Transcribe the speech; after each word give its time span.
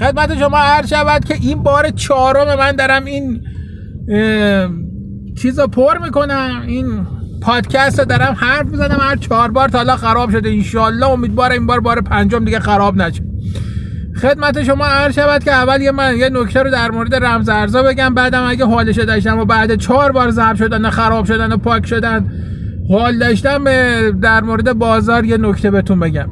خدمت 0.00 0.38
شما 0.38 0.58
عرض 0.58 0.88
شود 0.88 1.24
که 1.24 1.34
این 1.34 1.62
بار 1.62 1.90
چهارم 1.90 2.58
من 2.58 2.72
دارم 2.72 3.04
این 3.04 3.40
چیز 5.42 5.58
رو 5.58 5.66
پر 5.66 5.98
می‌کنم. 5.98 6.62
این 6.66 7.06
پادکست 7.42 7.98
رو 7.98 8.04
دارم 8.04 8.36
حرف 8.38 8.66
می‌زنم. 8.66 8.98
هر 9.00 9.16
چهار 9.16 9.50
بار 9.50 9.68
تا 9.68 9.78
حالا 9.78 9.96
خراب 9.96 10.30
شده. 10.30 10.48
انشالله 10.48 11.06
امیدوارم 11.06 11.52
این 11.52 11.66
بار 11.66 11.80
بار 11.80 12.00
پنجم 12.00 12.44
دیگه 12.44 12.60
خراب 12.60 12.96
نشه. 12.96 13.22
خدمت 14.20 14.62
شما 14.62 14.84
عرض 14.84 15.14
شود 15.14 15.44
که 15.44 15.52
اول 15.52 15.80
یه 15.80 15.90
من 15.90 16.16
یه 16.16 16.28
نکته 16.28 16.62
رو 16.62 16.70
در 16.70 16.90
مورد 16.90 17.14
رمز 17.14 17.48
ارزا 17.48 17.82
بگم. 17.82 18.14
بعدم 18.14 18.44
اگه 18.48 18.64
حالش 18.64 18.98
داشتم 18.98 19.38
و 19.38 19.44
بعد 19.44 19.74
چهار 19.74 20.12
بار 20.12 20.30
ضرب 20.30 20.56
شدن 20.56 20.90
خراب 20.90 21.24
شدن 21.24 21.52
و 21.52 21.56
پاک 21.56 21.86
شدن 21.86 22.32
حال 22.90 23.18
داشتم 23.18 23.64
در 24.10 24.40
مورد 24.40 24.72
بازار 24.72 25.24
یه 25.24 25.36
نکته 25.36 25.70
بهتون 25.70 26.00
بگم. 26.00 26.28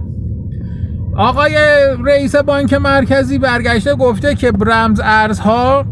آقای 1.18 1.56
رئیس 2.04 2.36
بانک 2.36 2.74
مرکزی 2.74 3.38
برگشته 3.38 3.94
گفته 3.94 4.34
که 4.34 4.52
رمز 4.66 5.00
ارزها 5.04 5.86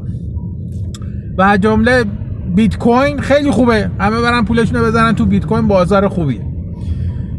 و 1.38 1.56
جمله 1.56 2.04
بیت 2.54 2.78
کوین 2.78 3.20
خیلی 3.20 3.50
خوبه. 3.50 3.90
همه 4.00 4.20
برن 4.20 4.44
پولشون 4.44 4.80
رو 4.80 4.86
بزنن 4.86 5.14
تو 5.14 5.26
بیت 5.26 5.46
کوین 5.46 5.68
بازار 5.68 6.08
خوبیه. 6.08 6.40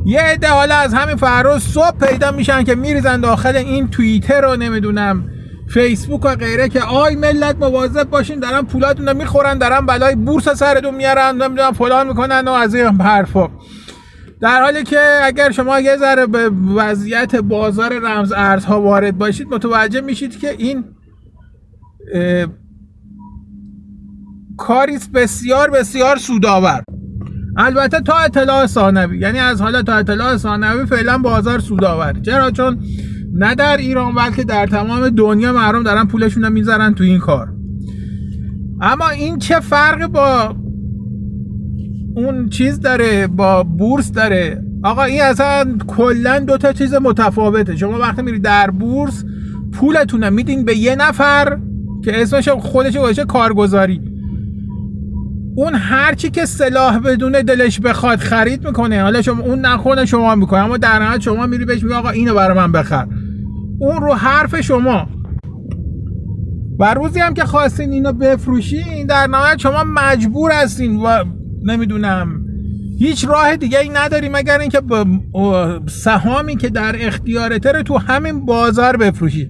یه 0.05 0.21
عده 0.21 0.47
حالا 0.49 0.75
از 0.75 0.93
همین 0.93 1.15
فردا 1.15 1.59
صبح 1.59 1.97
پیدا 2.07 2.31
میشن 2.31 2.63
که 2.63 2.75
میریزن 2.75 3.21
داخل 3.21 3.55
این 3.55 3.87
توییتر 3.87 4.41
رو 4.41 4.55
نمی‌دونم 4.55 5.29
فیسبوک 5.69 6.25
و 6.25 6.35
غیره 6.35 6.69
که 6.69 6.81
آی 6.81 7.15
ملت 7.15 7.55
مواظب 7.59 8.09
باشین 8.09 8.39
دارن 8.39 8.61
پولاتون 8.61 9.07
رو 9.07 9.17
می‌خورن 9.17 9.57
دارن 9.57 9.85
بلای 9.85 10.15
بورس 10.15 10.49
سرتون 10.49 10.95
میارن 10.95 11.41
نمی‌دونم 11.41 11.71
فلان 11.71 12.07
می‌کنن 12.07 12.47
و 12.47 12.51
از 12.51 12.75
این 12.75 13.01
حرفا. 13.01 13.49
در 14.41 14.61
حالی 14.61 14.83
که 14.83 14.99
اگر 15.23 15.51
شما 15.51 15.79
یه 15.79 15.97
ذره 15.97 16.25
به 16.25 16.49
وضعیت 16.75 17.35
بازار 17.35 17.99
رمز 17.99 18.33
ارزها 18.35 18.81
وارد 18.81 19.17
باشید 19.17 19.47
متوجه 19.47 20.01
میشید 20.01 20.39
که 20.39 20.49
این 20.57 20.83
کاری 24.57 24.99
بسیار 25.13 25.69
بسیار 25.69 26.17
سودآور. 26.17 26.83
البته 27.57 28.01
تا 28.01 28.13
اطلاع 28.13 28.65
ثانوی 28.65 29.19
یعنی 29.19 29.39
از 29.39 29.61
حالا 29.61 29.81
تا 29.81 29.93
اطلاع 29.93 30.37
ثانوی 30.37 30.85
فعلا 30.85 31.17
بازار 31.17 31.59
سودآور. 31.59 32.13
چرا؟ 32.21 32.51
چون 32.51 32.79
نه 33.33 33.55
در 33.55 33.77
ایران 33.77 34.15
بلکه 34.15 34.43
در 34.43 34.65
تمام 34.65 35.09
دنیا 35.09 35.53
مردم 35.53 35.83
دارن 35.83 36.07
پولشون 36.07 36.43
رو 36.43 36.49
می‌ذارن 36.49 36.93
تو 36.93 37.03
این 37.03 37.19
کار. 37.19 37.53
اما 38.81 39.09
این 39.09 39.37
چه 39.37 39.59
فرق 39.59 40.07
با 40.07 40.55
اون 42.17 42.49
چیز 42.49 42.79
داره 42.79 43.27
با 43.27 43.63
بورس 43.63 44.11
داره. 44.11 44.63
آقا 44.83 45.03
این 45.03 45.21
اصلا 45.21 45.77
کلا 45.87 46.39
دو 46.39 46.57
تا 46.57 46.73
چیز 46.73 46.93
متفاوته. 46.93 47.75
شما 47.75 47.99
وقتی 47.99 48.21
میری 48.21 48.39
در 48.39 48.69
بورس 48.69 49.23
پولتون 49.71 50.29
میدین 50.29 50.65
به 50.65 50.77
یه 50.77 50.95
نفر 50.95 51.57
که 52.03 52.21
اسمش 52.21 52.49
خودش 52.49 52.97
باشه 52.97 53.25
کارگزاری. 53.25 54.01
اون 55.55 55.75
هرچی 55.75 56.29
که 56.29 56.45
سلاح 56.45 56.99
بدون 56.99 57.31
دلش 57.31 57.79
بخواد 57.79 58.19
خرید 58.19 58.67
می‌کنه. 58.67 59.01
حالا 59.01 59.21
شما 59.21 59.43
اون 59.43 59.59
نخونه 59.59 60.05
شما 60.05 60.35
می‌کنه. 60.35 60.59
اما 60.59 60.77
در 60.77 60.99
نهایت 60.99 61.21
شما 61.21 61.45
میری 61.45 61.65
بهش 61.65 61.83
میگه 61.83 61.95
آقا 61.95 62.09
اینو 62.09 62.33
برای 62.33 62.57
من 62.57 62.71
بخر. 62.71 63.07
اون 63.79 64.01
رو 64.01 64.13
حرف 64.13 64.61
شما. 64.61 65.07
و 66.79 66.93
روزی 66.93 67.19
هم 67.19 67.33
که 67.33 67.45
خواستین 67.45 67.91
اینو 67.91 68.13
بفروشین 68.13 69.07
در 69.07 69.27
نهایت 69.27 69.57
شما 69.57 69.83
مجبور 69.83 70.51
هستین. 70.51 70.95
و 70.95 71.23
نمی‌دونم. 71.67 72.41
هیچ 72.99 73.25
راه 73.27 73.55
دیگه 73.55 73.79
ای 73.79 73.89
نداری 73.89 74.29
مگر 74.29 74.59
اینکه 74.59 74.81
سهامی 75.87 76.55
که 76.55 76.69
در 76.69 76.95
اختیارته 76.99 77.71
رو 77.71 77.83
تو 77.83 77.97
همین 77.97 78.45
بازار 78.45 78.97
بفروشی 78.97 79.49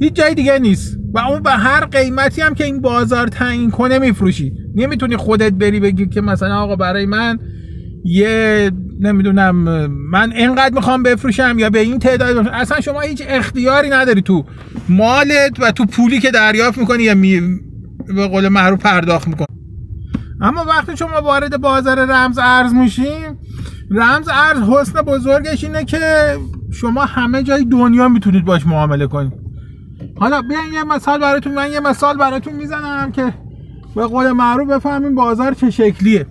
هیچ 0.00 0.12
جای 0.12 0.34
دیگه 0.34 0.58
نیست 0.58 0.98
و 1.14 1.18
اون 1.18 1.42
به 1.42 1.50
هر 1.50 1.84
قیمتی 1.84 2.40
هم 2.40 2.54
که 2.54 2.64
این 2.64 2.80
بازار 2.80 3.26
تعیین 3.26 3.70
کنه 3.70 3.98
میفروشی. 3.98 4.52
نمی‌تونی 4.74 5.16
خودت 5.16 5.52
بری 5.52 5.80
بگی 5.80 6.06
که 6.06 6.20
مثلا 6.20 6.56
آقا 6.56 6.76
برای 6.76 7.06
من 7.06 7.38
یه 8.04 8.70
نمی‌دونم 9.00 9.56
من 10.10 10.32
اینقدر 10.32 10.74
می‌خوام 10.74 11.02
بفروشم 11.02 11.56
یا 11.58 11.70
به 11.70 11.78
این 11.78 11.98
تعداد 11.98 12.48
اصلا 12.52 12.80
شما 12.80 13.00
هیچ 13.00 13.22
اختیاری 13.28 13.88
نداری 13.88 14.22
تو 14.22 14.44
مالت 14.88 15.60
و 15.60 15.70
تو 15.70 15.86
پولی 15.86 16.20
که 16.20 16.30
دریافت 16.30 16.78
می‌کنی 16.78 17.02
یا 17.02 17.14
می... 17.14 17.40
به 18.16 18.26
قول 18.28 18.48
معروف 18.48 18.80
پرداخت 18.80 19.28
می‌کنی. 19.28 19.53
اما 20.44 20.64
وقتی 20.64 20.96
شما 20.96 21.20
وارد 21.22 21.60
بازار 21.60 22.04
رمز 22.04 22.38
ارز 22.42 22.74
میشین 22.74 23.38
رمز 23.90 24.28
ارز 24.32 24.58
حسن 24.58 25.02
بزرگش 25.02 25.64
اینه 25.64 25.84
که 25.84 25.98
شما 26.72 27.04
همه 27.04 27.42
جای 27.42 27.64
دنیا 27.64 28.08
می‌تونید 28.08 28.44
باش 28.44 28.66
معامله 28.66 29.06
کنید. 29.06 29.32
حالا 30.16 30.42
بیاین 30.42 30.72
یه 30.74 30.84
مثال 30.84 31.20
براتون 31.20 31.54
من 31.54 31.72
یه 31.72 31.80
مثال 31.80 32.16
براتون 32.16 32.52
می‌زنم 32.52 33.12
که 33.12 33.34
به 33.96 34.06
قول 34.06 34.32
معروف 34.32 34.68
بفهمین 34.68 35.14
بازار 35.14 35.54
چه 35.54 35.70
شکلیه. 35.70 36.26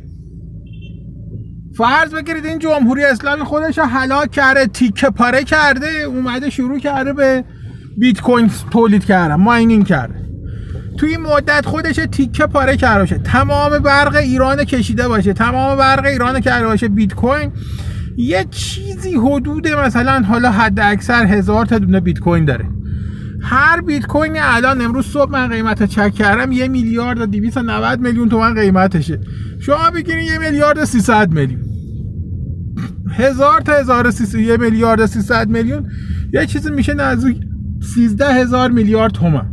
فرض 1.77 2.13
بگیرید 2.13 2.45
این 2.45 2.59
جمهوری 2.59 3.03
اسلامی 3.03 3.43
خودش 3.43 3.77
رو 3.77 3.85
هلاک 3.85 4.31
کرده 4.31 4.67
تیکه 4.67 5.09
پاره 5.09 5.43
کرده 5.43 6.03
اومده 6.03 6.49
شروع 6.49 6.79
کرده 6.79 7.13
به 7.13 7.43
بیت 7.97 8.21
کوین 8.21 8.51
تولید 8.71 9.05
کردن. 9.05 9.35
ماینینگ 9.35 9.85
کرده. 9.85 10.22
توی 10.97 11.09
این 11.09 11.21
مدت 11.21 11.65
خودش 11.65 11.99
تیکه 12.11 12.45
پاره 12.45 12.77
کرده 12.77 12.99
باشه. 12.99 13.17
تمام 13.17 13.79
برق 13.79 14.15
ایران 14.15 14.63
کشیده 14.63 15.07
باشه. 15.07 15.33
تمام 15.33 15.77
برق 15.77 16.05
ایران 16.05 16.39
کرده 16.39 16.67
باشه. 16.67 16.87
بیت 16.87 17.13
کوین 17.13 17.51
یه 18.17 18.45
چیزی 18.51 19.15
حدود 19.15 19.67
مثلا 19.67 20.21
حالا 20.21 20.51
حد 20.51 20.79
اکثر 20.79 21.25
هزار 21.25 21.65
تا 21.65 21.79
دونه 21.79 21.99
بیت 21.99 22.19
کوین 22.19 22.45
داره. 22.45 22.65
هر 23.41 23.81
بیت 23.81 24.05
کوین 24.05 24.33
الان 24.39 24.81
امروز 24.81 25.05
صبح 25.05 25.31
من 25.31 25.47
قیمت 25.47 25.83
چک 25.83 26.13
کردم 26.13 26.51
یه 26.51 26.67
میلیارد 26.67 27.21
و 27.21 27.25
290 27.25 27.99
میلیون 27.99 28.29
تومن 28.29 28.53
قیمتشه. 28.53 29.19
شما 29.59 29.91
بگیرین 29.95 30.23
یه 30.23 30.37
میلیارد 30.37 30.77
و 30.77 30.85
300 30.85 31.31
میلیون. 31.31 31.61
هزار 33.17 33.61
تا 33.61 33.73
هزار 33.73 34.13
یه 34.33 34.57
میلیارد 34.57 34.99
و 34.99 35.07
300 35.07 35.49
میلیون 35.49 35.89
یه 36.33 36.45
چیزی 36.45 36.71
میشه 36.71 36.93
نزدیک 36.93 37.37
13 37.95 38.25
هزار 38.25 38.71
میلیارد 38.71 39.11
تومن. 39.11 39.52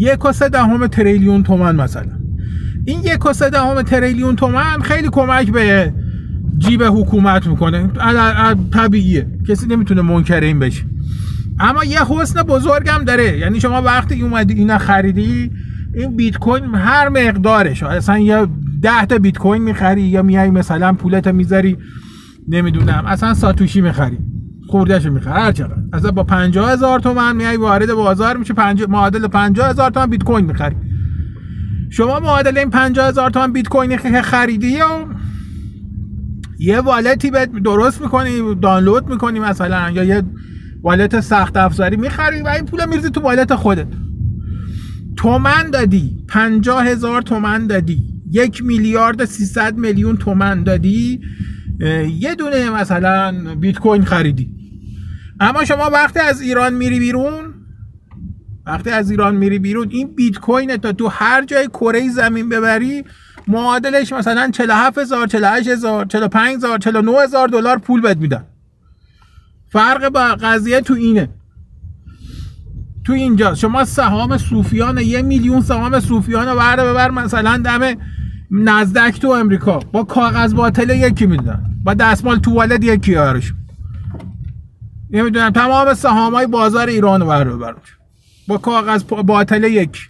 یک 0.00 0.24
و 0.24 0.32
سه 0.32 0.48
دهم 0.48 0.86
تریلیون 0.86 1.42
تومن 1.42 1.76
مثلا. 1.76 2.12
این 2.84 3.00
یک 3.00 3.26
و 3.26 3.32
سه 3.32 3.50
دهم 3.50 3.82
تریلیون 3.82 4.36
تومن 4.36 4.80
خیلی 4.82 5.08
کمک 5.12 5.50
به 5.50 5.92
جیب 6.58 6.82
حکومت 6.82 7.46
می‌کنه. 7.46 7.90
طبیعیه. 8.72 9.26
کسی 9.48 9.66
نمی‌تونه 9.66 10.02
منکر 10.02 10.40
این 10.40 10.58
بشه. 10.58 10.84
اما 11.58 11.84
یه 11.84 11.98
حسن 12.08 12.42
بزرگم 12.42 13.04
داره. 13.06 13.38
یعنی 13.38 13.60
شما 13.60 13.82
وقتی 13.82 14.22
اومدی 14.22 14.54
اینا 14.54 14.78
خریدی 14.78 15.50
این 15.94 16.16
بیت 16.16 16.36
کوین 16.36 16.64
هر 16.74 17.08
مقدارش. 17.08 17.82
اصلا 17.82 18.18
یه 18.18 18.46
ده 18.82 19.06
تا 19.06 19.18
بیت 19.18 19.38
کوین 19.38 19.62
می‌خری 19.62 20.02
یا 20.02 20.22
میای 20.22 20.50
مثلا 20.50 20.92
پولت 20.92 21.28
می‌ذاری. 21.28 21.76
نمی‌دونم. 22.48 23.04
اصلا 23.06 23.34
ساتوشی 23.34 23.80
می‌خری. 23.80 24.18
خوردهش 24.70 25.06
می‌خری 25.06 25.40
هر 25.40 25.52
چقدر. 25.52 25.74
اصلا 25.92 26.10
با 26.10 26.24
50 26.24 26.72
هزار 26.72 27.00
تومن 27.00 27.36
میای 27.36 27.56
وارد 27.56 27.92
بازار 27.92 28.36
میشه 28.36 28.54
پنج... 28.54 28.82
معادل 28.88 29.26
50 29.26 29.70
هزار 29.70 29.90
تومن 29.90 30.06
بیت 30.06 30.22
کوین 30.22 30.44
می‌خری. 30.44 30.76
شما 31.90 32.20
معادل 32.20 32.58
این 32.58 32.70
50 32.70 33.08
هزار 33.08 33.30
تومن 33.30 33.52
بیت 33.52 33.68
کوینی 33.68 33.98
که 33.98 34.22
خریدی 34.22 34.76
و 34.76 34.84
یه 36.58 36.80
والتی 36.80 37.30
درست 37.64 38.02
می‌کنی 38.02 38.54
دانلود 38.62 39.08
می‌کنی 39.08 39.38
مثلا 39.38 39.90
یا 39.90 40.04
یه 40.04 40.22
والت 40.82 41.20
سخت 41.20 41.56
افزاری 41.56 41.96
می‌خری 41.96 42.42
و 42.42 42.48
این 42.48 42.66
پول 42.66 42.88
میرزی 42.88 43.10
تو 43.10 43.20
والت 43.20 43.54
خودت. 43.54 43.86
تومن 45.16 45.70
دادی 45.72 46.24
پنجاه 46.28 46.86
هزار 46.86 47.22
تومن 47.22 47.66
دادی. 47.66 48.04
یک 48.30 48.64
میلیارد 48.64 49.24
سیصد 49.24 49.78
میلیون 49.78 50.16
تومن 50.16 50.62
دادی. 50.62 51.20
یه 52.20 52.34
دونه 52.34 52.70
مثلا 52.70 53.34
بیت 53.60 53.78
کوین 53.78 54.04
خریدی. 54.04 54.59
اما 55.40 55.64
شما 55.64 55.90
وقتی 55.90 56.18
از 56.18 56.40
ایران 56.40 56.74
میری 56.74 56.98
بیرون 56.98 57.54
وقتی 58.66 58.90
از 58.90 59.10
ایران 59.10 59.36
میری 59.36 59.58
بیرون 59.58 59.86
این 59.90 60.14
بیت 60.14 60.38
کوین 60.38 60.76
تا 60.76 60.92
تو 60.92 61.08
هر 61.08 61.44
جای 61.44 61.66
کره 61.66 62.08
زمین 62.08 62.48
ببری 62.48 63.04
معادلش 63.48 64.12
مثلا 64.12 64.50
47 64.50 64.98
هزار 64.98 65.26
48 65.26 65.68
هزار 65.68 66.04
45 66.06 66.56
هزار 66.56 66.78
49 66.78 67.12
هزار 67.22 67.48
دلار 67.48 67.78
پول 67.78 68.00
بد 68.00 68.18
میدن. 68.18 68.44
فرق 69.72 70.08
با 70.08 70.20
قضیه 70.20 70.80
تو 70.80 70.94
اینه. 70.94 71.28
تو 73.04 73.12
اینجا 73.12 73.54
شما 73.54 73.84
سهام 73.84 74.38
صوفیان 74.38 74.98
یه 74.98 75.22
میلیون 75.22 75.60
سهام 75.60 76.00
صوفیان 76.00 76.48
رو 76.48 76.56
برده 76.56 76.84
ببر 76.84 77.10
مثلا 77.10 77.56
دم 77.56 77.96
نزدک 78.50 79.20
تو 79.20 79.28
امریکا. 79.28 79.78
با 79.78 80.04
کاغذ 80.04 80.54
باطل 80.54 80.90
یکی 80.90 81.26
میدن. 81.26 81.64
با 81.84 81.94
دستمال 81.94 82.38
توالت 82.38 82.84
یکی 82.84 83.12
یارش 83.12 83.52
نمی‌دونم 85.12 85.50
تمام 85.50 85.94
سهام 85.94 86.34
های 86.34 86.46
بازار 86.46 86.88
ایران 86.88 87.20
رو 87.20 87.56
ببر 87.56 87.74
با 88.48 88.58
کاغذ 88.58 89.04
باطل 89.04 89.64
یکی 89.64 90.02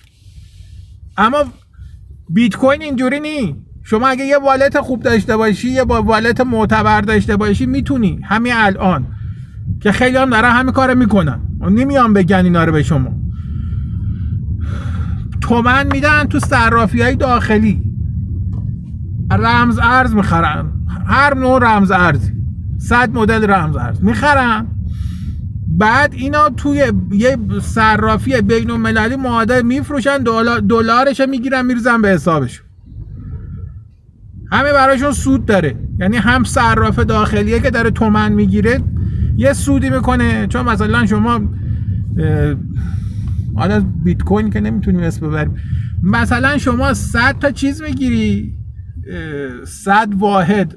اما 1.16 1.44
بیت 2.28 2.56
کوین 2.56 2.82
اینجوری 2.82 3.20
نی. 3.20 3.56
شما 3.84 4.08
اگه 4.08 4.24
یه 4.24 4.38
والت 4.38 4.80
خوب 4.80 5.02
داشته 5.02 5.36
باشی 5.36 5.68
یه 5.70 5.84
با 5.84 6.02
والت 6.02 6.40
معتبر 6.40 7.00
داشته 7.00 7.36
باشی 7.36 7.66
می‌تونی. 7.66 8.20
همین 8.24 8.52
الان. 8.56 9.06
که 9.80 9.92
خیلی 9.92 10.16
هم 10.16 10.30
دارن 10.30 10.50
همین 10.50 10.72
کار 10.72 10.94
می‌کنن. 10.94 11.40
نمیان 11.60 12.12
بگن 12.12 12.44
اینا 12.44 12.64
رو 12.64 12.72
به 12.72 12.82
شما. 12.82 13.12
تومن 15.40 15.86
میدن 15.92 16.24
تو 16.24 16.38
صرافی 16.38 17.02
های 17.02 17.16
داخلی. 17.16 17.82
رمز 19.30 19.78
ارز 19.82 20.14
می‌خرن. 20.14 20.72
هر 21.06 21.34
نوع 21.34 21.58
رمز 21.58 21.90
ارزی. 21.90 22.32
صد 22.78 23.10
مدل 23.14 23.50
رمز 23.50 23.76
ارز. 23.76 24.04
می‌خرن. 24.04 24.66
بعد 25.80 26.14
اینا 26.14 26.50
توی 26.50 26.92
یه 27.12 27.36
صرافی 27.60 28.40
بین 28.40 28.70
المللی 28.70 29.16
معادل 29.16 29.62
میفروشن 29.62 30.18
دلارش 30.68 31.20
می‌گیرن 31.20 31.66
میریزن 31.66 32.02
به 32.02 32.08
حسابشون. 32.08 32.66
همه 34.52 34.72
براشون 34.72 35.12
سود 35.12 35.46
داره. 35.46 35.76
یعنی 35.98 36.16
هم 36.16 36.44
صراف 36.44 36.98
داخلیه 36.98 37.60
که 37.60 37.70
داره 37.70 37.90
تومن 37.90 38.32
می‌گیره 38.32 38.80
یه 39.36 39.52
سودی 39.52 39.90
می‌کنه. 39.90 40.46
چون 40.46 40.62
مثلا 40.62 41.06
شما 41.06 41.40
حالا 43.54 43.80
بیت 43.80 44.22
کوین 44.22 44.50
که 44.50 44.60
نمی‌تونیم 44.60 45.00
اسم 45.00 45.28
ببریم. 45.28 45.56
مثلا 46.02 46.58
شما 46.58 46.94
100 46.94 47.38
تا 47.38 47.50
چیز 47.50 47.82
می‌گیری 47.82 48.54
100 49.66 50.08
واحد 50.18 50.76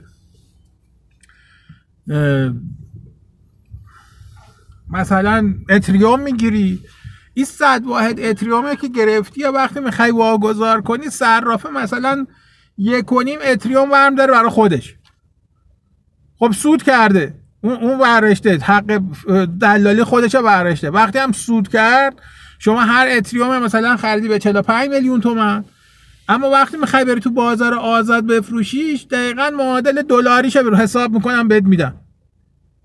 مثلا 4.94 5.54
اتریوم 5.70 6.20
می‌گیری. 6.20 6.80
این 7.34 7.46
صد 7.46 7.82
واحد 7.86 8.20
اتریومه 8.20 8.76
که 8.76 8.88
گرفتی 8.88 9.42
یا 9.42 9.52
وقتی 9.52 9.80
می‌خوای 9.80 10.12
واگذار 10.12 10.82
کنی 10.82 11.10
صرافه 11.10 11.70
مثلا 11.70 12.26
یک 12.78 13.12
و 13.12 13.22
نیم 13.22 13.40
اتریوم 13.44 13.92
ورم 13.92 14.16
داره 14.16 14.32
برای 14.34 14.50
خودش. 14.50 14.96
خب 16.40 16.52
سود 16.52 16.84
کرده. 16.84 17.34
اون 17.62 17.74
اون 17.74 18.00
ورشته. 18.00 18.58
حق 18.58 19.02
دلالی 19.60 20.04
خودش 20.04 20.36
ورشته. 20.36 20.90
وقتی 20.90 21.20
هم 21.20 21.32
سود 21.32 21.68
کرد 21.68 22.22
شما 22.60 22.82
هر 22.82 23.08
اتریوم 23.10 23.60
مثلا 23.60 23.98
خریدی 23.98 24.28
به 24.28 24.40
45 24.40 24.90
میلیون 24.90 25.22
تومن. 25.22 25.66
اما 26.30 26.50
وقتی 26.50 26.78
می‌خوای 26.78 27.06
بری 27.06 27.20
تو 27.20 27.30
بازار 27.30 27.74
آزاد 27.74 28.28
بفروشیش 28.28 29.06
دقیقا 29.12 29.50
معادل 29.50 30.02
دلاریش 30.02 30.56
رو 30.56 30.76
حساب 30.76 31.12
می‌کنم 31.12 31.48
بهت 31.48 31.64
میدم. 31.64 32.03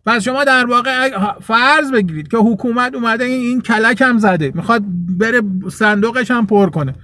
پس 0.09 0.23
شما 0.23 0.45
در 0.45 0.67
واقع 0.67 1.11
فرض 1.41 1.91
بگیرید 1.91 2.29
که 2.29 2.37
حکومت 2.37 2.95
اومده 2.95 3.25
این 3.25 3.61
کلک 3.61 4.03
هم 4.03 4.19
زده. 4.19 4.53
می‌خواد 4.55 4.83
بره 5.19 5.43
صندوقش 5.71 6.31
هم 6.31 6.47
پر 6.47 6.71
کنه. 6.71 6.95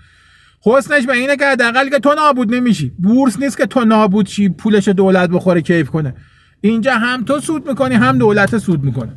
حسنش 0.67 1.07
به 1.07 1.13
اینه 1.13 1.37
که 1.37 1.47
حداقل 1.47 1.89
که 1.89 1.99
تو 1.99 2.15
نابود 2.15 2.55
نمیشی. 2.55 2.93
بورس 2.99 3.39
نیست 3.39 3.57
که 3.57 3.67
تو 3.67 3.85
نابود 3.85 4.27
شی 4.27 4.49
پولش 4.49 4.89
دولت 4.89 5.31
بخوره 5.31 5.61
کیف 5.61 5.91
کنه. 5.91 6.15
اینجا 6.61 6.95
هم 6.95 7.25
تو 7.25 7.41
سود 7.41 7.69
می‌کنی 7.69 7.95
هم 7.95 8.19
دولت 8.19 8.59
سود 8.59 8.85
می‌کنه. 8.85 9.13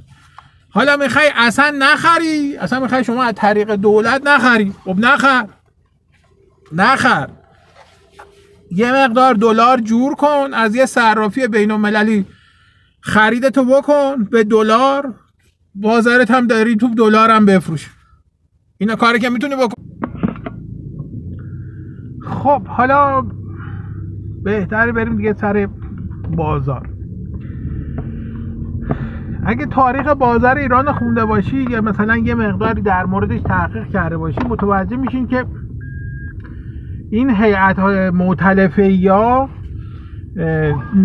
حالا 0.69 0.97
می‌خوای 0.97 1.29
اصلا 1.35 1.75
نخری؟ 1.79 2.57
اصلا 2.57 2.79
می‌خوای 2.79 3.03
شما 3.03 3.23
از 3.23 3.33
طریق 3.35 3.75
دولت 3.75 4.21
نخری؟ 4.27 4.73
خب 4.85 4.95
نخر. 4.99 5.47
نخر. 6.71 7.27
یه 8.71 8.93
مقدار 8.93 9.33
دلار 9.33 9.79
جور 9.79 10.15
کن 10.15 10.53
از 10.53 10.75
یه 10.75 10.85
صرافی 10.85 11.47
بین 11.47 11.71
المللی 11.71 12.25
خریدتو 13.01 13.63
بکن 13.65 14.23
به 14.31 14.43
دلار. 14.43 15.13
بازارت 15.75 16.31
هم 16.31 16.47
داری 16.47 16.75
تو 16.75 16.95
دلار 16.95 17.29
هم 17.29 17.45
بفروش. 17.45 17.89
اینا 18.77 18.95
کاری 18.95 19.19
که 19.19 19.29
می‌تونی 19.29 19.55
بکن. 19.55 19.83
خب 22.23 22.67
حالا 22.67 23.25
بهتره 24.43 24.91
بریم 24.91 25.17
دیگه 25.17 25.33
سر 25.33 25.67
بازار. 26.37 26.89
اگه 29.45 29.65
تاریخ 29.65 30.07
بازار 30.07 30.57
ایران 30.57 30.91
خونده 30.91 31.25
باشی 31.25 31.65
یا 31.69 31.81
مثلا 31.81 32.17
یه 32.17 32.35
مقداری 32.35 32.81
در 32.81 33.05
موردش 33.05 33.41
تحقیق 33.41 33.87
کرده 33.87 34.17
باشی 34.17 34.39
متوجه 34.49 34.97
میشین 34.97 35.27
که 35.27 35.45
این 37.11 37.29
هیئت 37.29 37.79
های 37.79 38.09
معتلفه 38.09 38.91
یا 38.91 39.49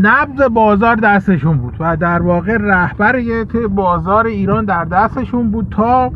نبض 0.02 0.42
بازار 0.54 0.96
دستشون 0.96 1.58
بود 1.58 1.76
و 1.80 1.96
در 1.96 2.22
واقع 2.22 2.56
رهبریت 2.60 3.56
بازار 3.56 4.26
ایران 4.26 4.64
در 4.64 4.84
دستشون 4.84 5.50
بود 5.50 5.66
تا 5.70 6.12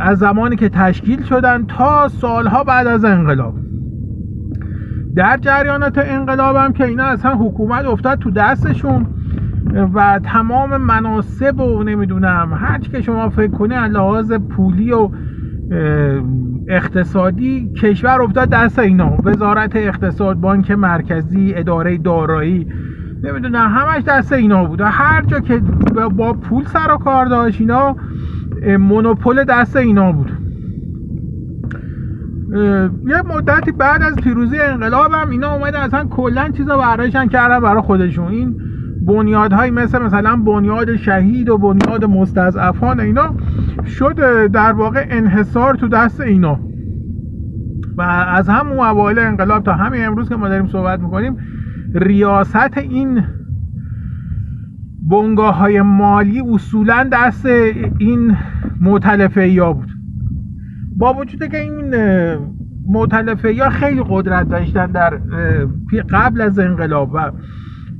از 0.00 0.18
زمانی 0.18 0.56
که 0.56 0.68
تشکیل 0.68 1.22
شدن 1.22 1.66
تا 1.66 2.08
سالها 2.08 2.64
بعد 2.64 2.86
از 2.86 3.04
انقلاب. 3.04 3.54
در 5.16 5.36
جریانات 5.36 5.98
انقلاب 5.98 6.56
هم 6.56 6.72
که 6.72 6.84
اینا 6.84 7.04
اصلا 7.04 7.34
حکومت 7.34 7.84
افتاد 7.84 8.18
تو 8.18 8.30
دستشون 8.30 9.06
و 9.94 10.20
تمام 10.24 10.76
مناسب 10.76 11.60
و 11.60 11.82
نمی‌دونم 11.82 12.52
هر 12.60 12.78
که 12.78 13.02
شما 13.02 13.28
فکر 13.28 13.50
کنی 13.50 13.74
لحاظ 13.74 14.32
پولی 14.32 14.92
و 14.92 15.10
اقتصادی 16.68 17.72
کشور 17.82 18.22
افتاد 18.22 18.48
دست 18.48 18.78
اینا. 18.78 19.16
وزارت 19.24 19.76
اقتصاد 19.76 20.36
بانک 20.36 20.70
مرکزی 20.70 21.52
اداره 21.56 21.98
دارایی. 21.98 22.66
نمی‌دونم 23.22 23.68
همش 23.68 24.02
دست 24.02 24.32
اینا 24.32 24.64
بود. 24.64 24.80
هر 24.80 25.22
جا 25.22 25.40
که 25.40 25.58
با 26.16 26.32
پول 26.32 26.64
سر 26.64 26.92
و 26.92 26.96
کار 26.96 27.26
داشت 27.26 27.60
اینا 27.60 27.96
مونوپول 28.78 29.44
دست 29.44 29.76
اینا 29.76 30.12
بود. 30.12 30.32
یه 33.06 33.22
مدتی 33.22 33.72
بعد 33.72 34.02
از 34.02 34.16
پیروزی 34.16 34.58
انقلاب 34.58 35.12
هم 35.12 35.30
اینا 35.30 35.54
اومدن 35.54 35.80
اصلا 35.80 36.04
کلا 36.04 36.48
چیزا 36.48 36.78
برایشن 36.78 37.26
کردن 37.26 37.60
برای 37.60 37.82
خودشون. 37.82 38.28
این 38.28 38.60
بنیادهایی 39.06 39.70
مثل 39.70 40.02
مثلا 40.02 40.36
بنیاد 40.36 40.96
شهید 40.96 41.48
و 41.48 41.58
بنیاد 41.58 42.04
مستضعفان 42.04 43.00
اینا 43.00 43.34
شد 43.86 44.46
در 44.46 44.72
واقع 44.72 45.06
انحصار 45.10 45.74
تو 45.74 45.88
دست 45.88 46.20
اینا. 46.20 46.60
و 47.96 48.02
از 48.02 48.48
همون 48.48 48.78
اوایل 48.78 49.18
انقلاب 49.18 49.64
تا 49.64 49.72
همین 49.72 50.04
امروز 50.04 50.28
که 50.28 50.36
ما 50.36 50.48
داریم 50.48 50.66
صحبت 50.66 51.00
می‌کنیم 51.00 51.36
ریاست 51.94 52.78
این 52.78 53.22
بنگاه 55.10 55.58
های 55.58 55.82
مالی 55.82 56.40
اصولا 56.40 57.08
دست 57.12 57.46
این 57.98 58.36
معتلفه 58.80 59.48
یا 59.48 59.72
بود. 59.72 59.88
با 60.96 61.14
وجود 61.14 61.48
که 61.48 61.60
این 61.60 61.94
معتلفه 62.88 63.54
یا 63.54 63.70
خیلی 63.70 64.04
قدرت 64.08 64.48
داشتن 64.48 64.86
در 64.86 65.20
قبل 66.10 66.40
از 66.40 66.58
انقلاب 66.58 67.10
و 67.14 67.30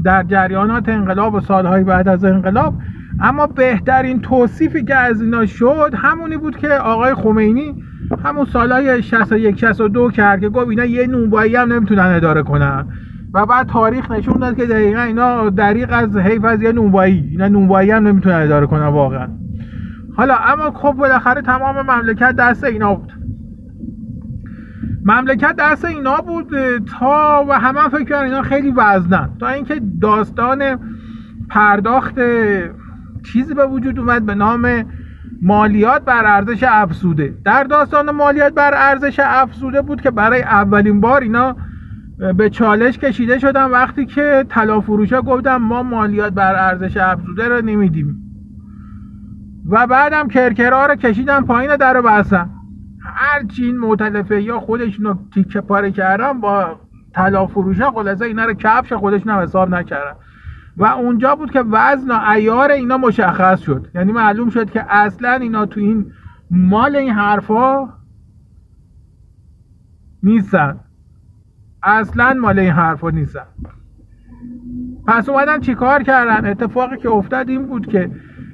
در 0.07 0.23
جریانات 0.23 0.89
انقلاب 0.89 1.35
و 1.35 1.41
سالهای 1.41 1.85
بعد 1.85 2.09
از 2.09 2.25
انقلاب 2.25 2.75
اما 3.21 3.47
بهترین 3.47 4.21
توصیفی 4.21 4.85
که 4.85 4.95
از 4.95 5.23
اینا 5.23 5.47
شد 5.47 5.95
همونی 5.97 6.37
بود 6.37 6.57
که 6.57 6.69
آقای 6.69 7.15
خمینی 7.15 7.75
همون 8.25 8.45
سالهای 8.45 9.03
61 9.03 9.59
62 9.59 10.11
کرد 10.11 10.41
که 10.41 10.49
گفت 10.49 10.69
اینا 10.69 10.85
یه 10.85 11.07
نونوایی 11.07 11.57
هم 11.57 11.73
نمی‌تونن 11.73 12.03
اداره 12.03 12.43
کنن. 12.43 12.87
و 13.35 13.47
بعد 13.47 13.67
تاریخ 13.67 14.11
نشون 14.11 14.39
داد 14.39 14.57
که 14.57 14.67
دقیقا 14.67 15.01
اینا 15.01 15.51
دریق 15.51 15.89
از 15.93 16.17
حیف 16.17 16.45
از 16.45 16.63
یه 16.63 16.73
نونوایی 16.73 17.29
اینا 17.31 17.49
نونوایی 17.49 17.91
هم 17.91 18.07
نمی‌تونن 18.07 18.43
اداره 18.43 18.67
کنن 18.67 18.87
واقعا. 18.87 19.29
حالا 20.17 20.35
اما 20.35 20.71
خب 20.71 20.93
بالاخره 20.93 21.43
تمام 21.43 21.77
مملکت 21.91 22.37
دست 22.37 22.65
اینا 22.65 22.95
بود. 22.95 23.13
مملکت 25.07 25.57
دست 25.59 25.85
اینا 25.85 26.17
بود 26.17 26.51
تا 26.79 27.45
و 27.49 27.53
همه 27.53 27.89
فکر 27.89 28.05
کردن 28.05 28.25
اینا 28.25 28.43
خیلی 28.43 28.71
وزنن. 28.77 29.31
تا 29.41 29.49
اینکه 29.49 29.81
داستان 30.01 30.79
پرداخت 31.51 32.15
چیزی 33.33 33.55
به 33.55 33.67
وجود 33.67 33.99
اومد 33.99 34.27
به 34.27 34.35
نام 34.35 34.85
مالیات 35.43 36.05
بر 36.05 36.25
ارزش 36.27 36.65
افزوده. 36.69 37.35
در 37.45 37.65
داستان 37.65 38.11
مالیات 38.11 38.55
بر 38.55 38.75
ارزش 38.75 39.21
افزوده 39.25 39.83
بود 39.83 40.01
که 40.01 40.11
برای 40.11 40.43
اولین 40.43 41.01
بار 41.01 41.21
اینا 41.21 41.57
به 42.37 42.51
چالش 42.51 42.99
کشیده 42.99 43.39
شدن. 43.39 43.71
وقتی 43.71 44.07
که 44.07 44.45
طلا 44.49 44.81
فروشا 44.81 45.23
گفتن 45.23 45.57
ما 45.57 45.83
مالیات 45.83 46.33
بر 46.33 46.55
ارزش 46.55 46.97
افزوده 46.97 47.49
رو 47.49 47.63
نمیدیم. 47.65 48.23
و 49.71 49.87
بعدم 49.87 50.29
کرکرها 50.29 50.87
رو 50.87 50.95
کشیدن 50.95 51.41
پایین 51.41 51.77
در 51.77 51.95
رو 51.95 52.03
هرچی 53.07 53.65
این 53.65 53.79
معتلفه 53.79 54.43
یا 54.43 54.61
خودشون 54.61 55.07
رو 55.07 55.19
تیکه 55.35 55.61
پاره 55.61 55.91
کردن 55.91 56.41
با 56.41 56.81
طلا 57.15 57.47
فروشا 57.47 57.91
خلاصه 57.91 58.25
اینا 58.25 58.45
رو 58.45 58.55
کفش 58.55 58.93
خودشون 58.93 59.33
هم 59.33 59.39
حساب 59.39 59.75
نکردن. 59.75 60.13
و 60.77 60.85
اونجا 60.85 61.35
بود 61.35 61.51
که 61.51 61.61
وزن 61.61 62.11
و 62.11 62.31
ایار 62.31 62.71
اینا 62.71 62.99
مشخص 62.99 63.61
شد. 63.61 63.89
یعنی 63.95 64.13
معلوم 64.13 64.51
شد 64.51 64.71
که 64.71 64.95
اصلا 64.95 65.33
اینا 65.33 65.67
تو 65.67 65.81
این 65.81 66.13
مال 66.51 66.97
این 66.97 67.13
حرفا 67.13 67.89
نیستن. 70.23 70.81
اصلا 71.83 72.35
مال 72.35 72.59
این 72.59 72.73
حرفا 72.73 73.11
نیستن. 73.11 73.47
پس 75.07 75.29
اومدن 75.29 75.61
چیکار 75.61 76.03
کردن؟ 76.03 76.51
اتفاقی 76.51 76.97
که 76.97 77.11
افتاد 77.11 77.49
این 77.49 77.67
بود 77.67 77.87
که 77.87 78.11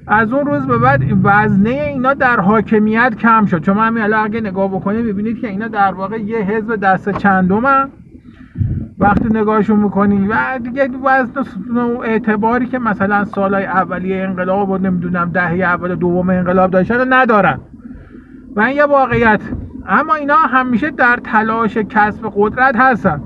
از 0.06 0.32
اون 0.32 0.46
روز 0.46 0.66
به 0.66 0.78
بعد 0.78 1.02
وزنه 1.22 1.70
اینا 1.70 2.14
در 2.14 2.40
حاکمیت 2.40 3.14
کم 3.18 3.46
شد. 3.46 3.62
چون 3.62 3.78
همین 3.78 4.02
الان 4.02 4.24
اگه 4.24 4.40
نگاه 4.40 4.68
بکنید 4.68 5.06
ببینید 5.06 5.40
که 5.40 5.48
اینا 5.48 5.68
در 5.68 5.92
واقع 5.92 6.20
یه 6.20 6.38
حزب 6.38 6.76
دست 6.76 7.10
چندم 7.10 7.90
وقتی 8.98 9.28
نگاهشون 9.28 9.80
می‌کنی 9.80 10.28
و 10.28 10.58
دیگه 10.62 10.90
وزن 11.04 11.44
اعتباری 12.04 12.66
که 12.66 12.78
مثلا 12.78 13.24
سالهای 13.24 13.64
اولیه 13.64 14.22
انقلاب 14.22 14.70
و 14.70 14.78
نمی‌دونم 14.78 15.30
دهه 15.30 15.52
اول 15.52 15.94
دوم 15.94 16.30
انقلاب 16.30 16.70
داشتن 16.70 17.12
ندارن. 17.12 17.60
و 18.56 18.60
این 18.60 18.76
یه 18.76 18.84
واقعیت. 18.84 19.40
اما 19.88 20.14
اینا 20.14 20.36
همیشه 20.36 20.90
در 20.90 21.16
تلاش 21.16 21.76
کسب 21.76 22.32
قدرت 22.36 22.76
هستن. 22.76 23.22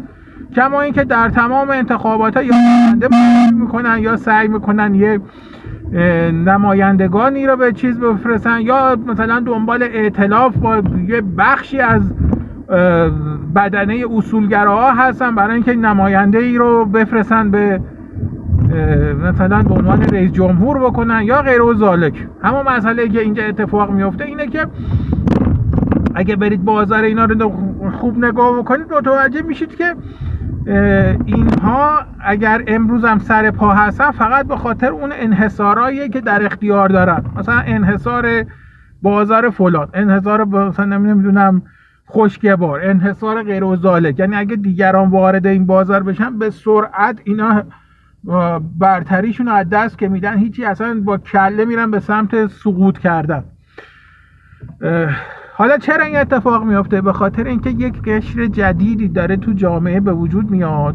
کما 0.56 0.80
اینکه 0.80 1.04
در 1.04 1.28
تمام 1.28 1.70
انتخابات 1.70 2.36
ها 2.36 2.42
یا 2.42 2.54
می‌کنن 3.52 3.98
یا 3.98 4.16
سعی 4.16 4.48
می‌کنن 4.48 4.94
یه 4.94 5.20
نمایندگانی 6.32 7.46
رو 7.46 7.56
به 7.56 7.72
چیز 7.72 8.00
بفرستن 8.00 8.60
یا 8.60 8.96
مثلا 9.06 9.40
دنبال 9.40 9.82
ائتلاف 9.82 10.56
با 10.56 10.82
یه 11.08 11.22
بخشی 11.38 11.80
از 11.80 12.12
بدنه 13.54 14.04
اصولگراها 14.16 14.92
هستن 14.92 15.34
برای 15.34 15.54
اینکه 15.54 15.74
نماینده 15.74 16.38
ای 16.38 16.58
رو 16.58 16.84
بفرستن 16.84 17.50
به 17.50 17.80
مثلا 19.22 19.62
به 19.62 19.74
عنوان 19.74 20.02
رئیس 20.02 20.32
جمهور 20.32 20.78
بکنن 20.78 21.22
یا 21.22 21.42
غیر 21.42 21.62
و 21.62 21.74
ذالک. 21.74 22.26
همون 22.42 22.68
مسئله 22.68 23.08
که 23.08 23.20
اینجا 23.20 23.42
اتفاق 23.42 23.90
میفته 23.90 24.24
اینه 24.24 24.46
که 24.46 24.66
اگه 26.14 26.36
برید 26.36 26.64
بازار 26.64 27.02
اینا 27.02 27.24
رو 27.24 27.52
خوب 27.90 28.24
نگاه 28.24 28.58
بکنید 28.58 28.92
متوجه 28.92 29.42
میشید 29.42 29.76
که 29.76 29.94
اینها 31.26 31.98
اگر 32.20 32.64
امروز 32.66 33.04
هم 33.04 33.18
سر 33.18 33.50
پا 33.50 33.74
هستن 33.74 34.10
فقط 34.10 34.46
به 34.46 34.56
خاطر 34.56 34.86
اون 34.86 35.12
انحصارایی 35.16 36.08
که 36.08 36.20
در 36.20 36.46
اختیار 36.46 36.88
دارن. 36.88 37.24
مثلا 37.36 37.58
انحصار 37.58 38.44
بازار 39.02 39.50
فلان 39.50 39.88
انحصار 39.94 40.44
مثلا 40.44 40.84
نمی‌دونم 40.84 41.62
بار 42.56 42.80
انحصار 42.84 43.42
غیر 43.42 43.64
یعنی 44.20 44.36
اگه 44.36 44.56
دیگران 44.56 45.10
وارد 45.10 45.46
این 45.46 45.66
بازار 45.66 46.02
بشن 46.02 46.38
به 46.38 46.50
سرعت 46.50 47.20
اینا 47.24 47.62
برتریشون 48.78 49.48
از 49.48 49.68
دست 49.70 49.98
که 49.98 50.08
میدن 50.08 50.38
هیچی 50.38 50.64
اصلا 50.64 51.00
با 51.04 51.18
کله 51.18 51.64
میرن 51.64 51.90
به 51.90 52.00
سمت 52.00 52.46
سقوط 52.46 52.98
کردن. 52.98 53.44
حالا 55.58 55.78
چرا 55.78 56.04
این 56.04 56.16
اتفاق 56.16 56.64
میافته؟ 56.64 57.00
به 57.00 57.12
خاطر 57.12 57.44
اینکه 57.44 57.70
یک 57.70 58.02
قشر 58.02 58.46
جدیدی 58.46 59.08
داره 59.08 59.36
تو 59.36 59.52
جامعه 59.52 60.00
به 60.00 60.12
وجود 60.12 60.50
میاد 60.50 60.94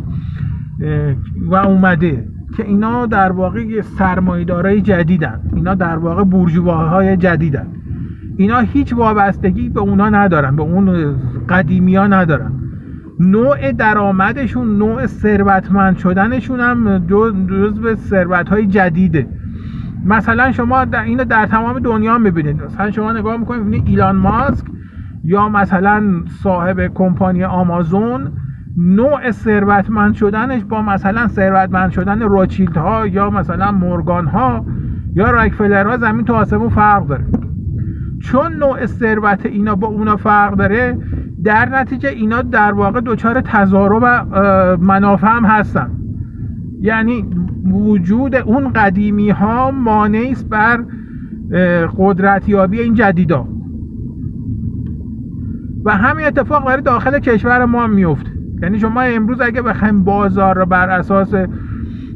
و 1.48 1.56
اومده 1.56 2.28
که 2.58 2.66
اینا 2.66 3.06
در 3.06 3.32
واقع 3.32 3.82
سرمایه‌دارای 3.82 4.82
جدیدن. 4.82 5.42
اینا 5.56 5.76
در 5.76 5.98
واقع 5.98 6.24
بورژواهای 6.24 7.18
جدیدن. 7.18 7.68
اینا 8.38 8.60
هیچ 8.60 8.94
وابستگی 8.94 9.70
به 9.70 9.80
اونا 9.80 10.10
ندارن 10.10 10.56
به 10.56 10.62
اون 10.62 11.16
قدیمی 11.50 11.96
ها 11.96 12.08
ندارن. 12.08 12.52
نوع 13.20 13.72
درآمدشون 13.72 14.78
نوع 14.78 15.06
ثروتمند 15.06 15.98
شدنشون 15.98 16.60
هم 16.60 17.08
جز 17.08 17.80
به 17.80 17.96
ثروت 17.96 18.50
های 18.50 18.68
جدیده. 18.68 19.28
مثلا 20.06 20.52
شما 20.52 20.86
در 20.86 21.04
اینو 21.04 21.26
در 21.26 21.46
تمام 21.46 21.80
دنیا 21.80 22.18
می‌بینید. 22.18 22.64
مثلا 22.64 22.92
شما 22.92 23.12
نگاه 23.12 23.38
می‌کنید 23.38 23.64
می‌بینید 23.64 23.88
ایلان 23.88 24.16
ماسک 24.16 24.66
یا 25.24 25.50
مثلا 25.50 26.04
صاحب 26.44 26.88
کمپانی 26.94 27.44
آمازون 27.44 28.32
نوع 28.78 29.32
ثروتمند 29.32 30.14
شدنش 30.14 30.64
با 30.64 30.82
مثلا 30.82 31.28
ثروتمند 31.28 31.92
شدن 31.92 32.22
روچیلد 32.22 32.78
ها 32.78 33.08
یا 33.08 33.30
مثلا 33.30 33.72
مورگان 33.72 34.28
ها 34.28 34.66
یا 35.16 35.32
راکفلر 35.32 35.88
ها 35.88 35.98
زمین 35.98 36.26
تو 36.26 36.34
آسمون 36.34 36.70
فرق 36.70 37.08
داره. 37.08 37.26
چون 38.22 38.54
نوع 38.54 38.86
ثروت 38.86 39.46
اینا 39.46 39.76
با 39.76 39.88
اونا 39.88 40.16
فرق 40.16 40.54
داره 40.54 40.98
در 41.44 41.70
نتیجه 41.70 42.10
اینا 42.10 42.42
در 42.42 42.72
واقع 42.72 43.02
دچار 43.06 43.42
تضارب 43.42 44.04
منافع 44.82 45.28
هم 45.28 45.46
هستن. 45.46 46.01
یعنی 46.82 47.26
وجود 47.72 48.36
اون 48.36 48.74
قدیمی 48.74 49.30
ها 49.30 49.72
مانعی 49.72 50.32
است 50.32 50.50
بر 50.50 50.84
قدرتیابی 51.98 52.80
این 52.80 52.94
جدیدا. 52.94 53.48
و 55.86 55.92
همین 55.92 56.26
اتفاق 56.26 56.66
برای 56.66 56.82
داخل 56.82 57.20
کشور 57.20 57.66
ما 57.66 57.84
هم 57.84 57.90
میفته 57.90 58.32
یعنی 58.62 58.80
شما 58.80 59.02
امروز 59.02 59.42
اگه 59.42 59.62
بخوایم 59.62 60.04
بازار 60.04 60.56
رو 60.56 60.66
بر 60.66 60.90
اساس 60.90 61.34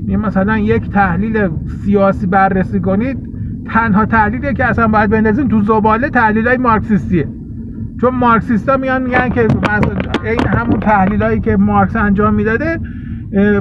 مثلا 0.07 0.57
یک 0.57 0.89
تحلیل 0.89 1.49
سیاسی 1.67 2.27
بررسی 2.27 2.79
کنید 2.79 3.17
تنها 3.65 4.05
تحلیلی 4.05 4.53
که 4.53 4.65
اصلا 4.65 4.87
باید 4.87 5.09
بندازیم 5.09 5.47
تو 5.47 5.61
زباله 5.61 6.09
تحلیل 6.09 6.47
های 6.47 6.57
مارکسیستیه. 6.57 7.27
چون 8.01 8.15
مارکسیستا 8.15 8.77
میان 8.77 9.03
میگن 9.03 9.29
که 9.29 9.47
این 10.23 10.47
همون 10.47 10.79
تحلیل 10.79 11.39
که 11.39 11.57
مارکس 11.57 11.95
انجام 11.95 12.33
می‌داده 12.33 12.79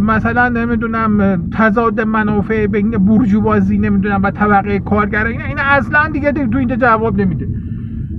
مثلا 0.02 0.48
نمی‌دونم 0.48 1.42
تضاد 1.50 2.00
منافع 2.00 2.66
بین 2.66 2.90
بورژوازی 2.90 3.78
نمی‌دونم 3.78 4.22
و 4.22 4.30
طبقه 4.30 4.78
کارگر 4.78 5.26
این 5.26 5.40
این 5.40 5.58
اصلا 5.58 6.08
دیگه 6.12 6.32
تو 6.32 6.58
اینجا 6.58 6.76
جواب 6.76 7.20
نمیده. 7.20 7.48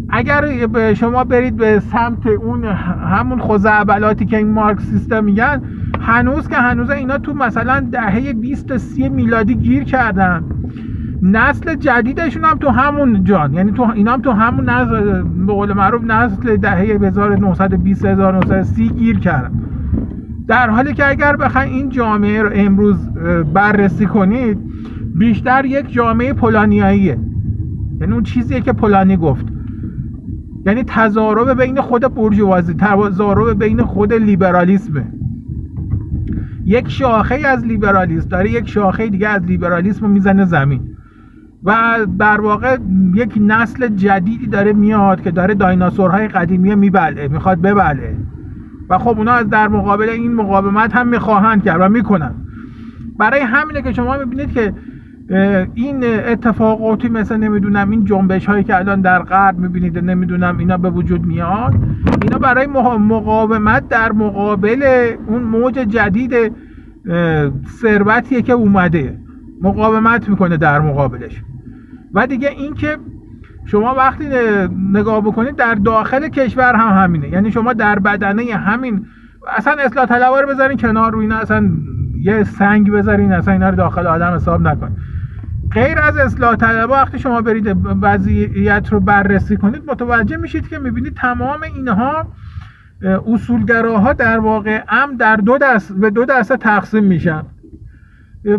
اگر 0.10 0.94
شما 0.94 1.24
برید 1.24 1.56
به 1.58 1.80
سمت 1.80 2.28
اون 2.28 2.64
همون 3.10 3.40
خزعبلاتی 3.40 4.25
که 4.25 4.38
این 4.38 4.52
مارکسیستا 4.52 5.22
میگن 5.22 5.62
هنوز 6.02 6.48
که 6.48 6.56
هنوز 6.56 6.90
اینا 6.90 7.18
تو 7.18 7.34
مثلا 7.34 7.80
دهه 7.92 8.34
20 8.34 8.68
تا 8.68 8.78
30 8.78 9.10
میلادی 9.10 9.56
گیر 9.56 9.84
کردن. 9.84 10.44
نسل 11.22 11.75
جدیدشون 11.75 12.44
هم 12.44 12.58
تو 12.58 12.70
همون 12.70 13.24
جان. 13.24 13.54
یعنی 13.54 13.72
تو 13.72 13.92
اینا 13.96 14.14
هم 14.14 14.22
تو 14.22 14.32
همون 14.32 14.70
نسل 14.70 15.24
به 15.24 15.54
قول 15.54 15.74
معروف 15.74 16.04
نسل 16.04 16.58
دهه 16.58 16.78
1920 16.78 18.06
1930 18.06 18.90
گیر 18.90 19.20
کردن. 19.20 19.65
در 20.48 20.70
حالی 20.70 20.94
که 20.94 21.10
اگر 21.10 21.36
بخواید 21.36 21.72
این 21.72 21.90
جامعه 21.90 22.42
رو 22.42 22.50
امروز 22.54 23.10
بررسی 23.54 24.06
کنید 24.06 24.58
بیشتر 25.16 25.66
یک 25.66 25.94
جامعه 25.94 26.34
پولانیاییه. 26.34 27.18
یعنی 28.02 28.14
اون 28.14 28.24
چیزیه 28.24 28.62
که 28.62 28.74
پولانی 28.74 29.18
گفت. 29.18 29.46
یعنی 30.66 30.84
تضارب 30.88 31.62
بین 31.62 31.82
خود 31.82 32.02
بورژوازی 32.02 32.74
تضارب 32.74 33.60
بین 33.60 33.82
خود 33.82 34.14
لیبرالیسمه. 34.14 35.06
یک 36.66 36.90
شاخه 36.90 37.48
از 37.48 37.66
لیبرالیسم 37.66 38.30
داره 38.30 38.52
یک 38.52 38.70
شاخه 38.70 39.08
دیگه 39.08 39.28
از 39.28 39.44
لیبرالیسم 39.44 40.06
رو 40.06 40.12
می‌زنه 40.12 40.46
زمین. 40.46 40.82
و 41.64 41.98
در 42.20 42.42
واقع 42.42 42.78
یک 43.14 43.38
نسل 43.42 43.88
جدیدی 43.88 44.48
داره 44.48 44.74
میاد 44.74 45.22
که 45.22 45.32
داره 45.32 45.54
دایناسورهای 45.54 46.28
قدیمی 46.28 46.75
میبله 46.75 47.28
می‌خواد 47.28 47.62
ببله 47.62 48.18
و 48.89 48.98
خب 48.98 49.18
اونا 49.18 49.32
از 49.32 49.50
در 49.50 49.68
مقابل 49.68 50.10
این 50.10 50.34
مقاومت 50.34 50.96
هم 50.96 51.08
می‌خواهند 51.08 51.63
کرد 51.63 51.82
و 51.82 51.89
می‌کنن 51.89 52.36
برای 53.20 53.39
همینه 53.39 53.82
که 53.82 53.94
شما 53.94 54.18
می‌بینید 54.18 54.51
که 54.54 54.74
این 55.74 56.04
اتفاقاتی 56.04 57.10
مثل 57.10 57.38
نمی‌دونم 57.38 57.89
این 57.89 58.06
جنبش 58.06 58.46
هایی 58.46 58.63
که 58.63 58.75
الان 58.75 59.01
در 59.01 59.24
غرب 59.24 59.60
می‌بینید 59.60 60.00
نمی‌دونم 60.00 60.58
اینا 60.58 60.77
به 60.77 60.89
وجود 60.89 61.25
میاد 61.25 61.74
اینا 62.22 62.38
برای 62.38 62.68
مقاومت 62.98 63.89
در 63.89 64.12
مقابل 64.12 64.84
اون 65.27 65.44
موج 65.44 65.74
جدید 65.74 66.34
ثروتیه 67.82 68.42
که 68.42 68.54
اومده. 68.54 69.20
مقاومت 69.62 70.30
می‌کنه 70.30 70.58
در 70.58 70.80
مقابلش. 70.80 71.42
و 72.13 72.27
دیگه 72.27 72.50
اینکه 72.50 72.98
شما 73.66 73.96
وقتی 73.96 74.30
نگاه 74.94 75.22
بکنید 75.22 75.56
در 75.56 75.76
داخل 75.76 76.28
کشور 76.28 76.76
هم 76.76 77.04
همینه. 77.04 77.30
یعنی 77.30 77.52
شما 77.52 77.74
در 77.74 78.00
بدنه 78.00 78.56
همین 78.56 79.06
اصلا 79.58 79.74
اصلاح 79.80 80.06
طلبا 80.06 80.40
رو 80.40 80.48
بذارین 80.48 80.78
کنار 80.78 81.12
رو 81.12 81.20
اینا 81.20 81.38
اصلا 81.38 81.70
یه 82.20 82.44
سنگ 82.44 82.92
بذارین 82.92 83.32
اصلا 83.32 83.54
اینا 83.54 83.70
رو 83.70 83.76
داخل 83.76 84.08
آدم 84.08 84.34
حساب 84.36 84.62
نکنید 84.62 84.98
غیر 85.72 86.00
از 86.00 86.18
اصلاح 86.18 86.56
طلبا 86.56 86.94
وقتی 86.94 87.20
شما 87.20 87.42
برید 87.42 87.78
وضعیت 88.02 88.88
رو 88.92 89.00
بررسی 89.00 89.58
کنید 89.58 89.84
متوجه 89.88 90.38
میشید 90.38 90.68
که 90.68 90.80
می‌بینید 90.80 91.14
تمام 91.14 91.62
اینها 91.76 92.28
اصولگراها 93.34 94.14
در 94.14 94.40
واقع 94.40 94.84
ام 94.90 95.18
در 95.18 95.36
دو 95.36 95.58
دست 95.58 95.94
به 95.94 96.10
دو 96.10 96.26
دسته 96.26 96.58
تقسیم 96.58 97.04
میشن. 97.04 97.44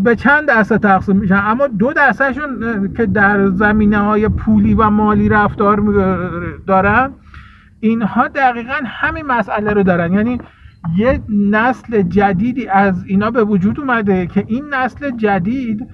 به 0.05 0.17
چند 0.17 0.51
دسته 0.51 0.79
تقسیم 0.79 1.17
میشن؟ 1.17 1.41
اما 1.45 1.67
دو 1.67 1.93
دستهشون 1.93 2.93
که 2.97 3.07
در 3.07 3.47
زمینه 3.47 3.99
های 3.99 4.29
پولی 4.29 4.75
و 4.75 4.91
مالی 4.91 5.29
رفتار 5.29 5.81
دارن 6.67 7.11
اینها 7.81 8.29
دقیقا 8.29 8.81
همین 8.85 9.27
مسئله 9.27 9.73
رو 9.73 9.83
دارن. 9.83 10.13
یعنی 10.13 10.39
یه 10.97 11.21
نسل 11.51 12.03
جدیدی 12.03 12.69
از 12.69 13.05
اینا 13.07 13.31
به 13.31 13.45
وجود 13.45 13.81
اومده 13.81 14.27
که 14.27 14.45
این 14.47 14.65
نسل 14.75 15.11
جدید 15.11 15.87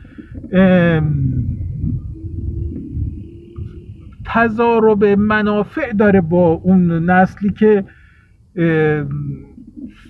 تضارب 4.25 5.05
منافع 5.05 5.93
داره 5.93 6.21
با 6.21 6.49
اون 6.49 7.11
نسلی 7.11 7.51
که 7.51 7.85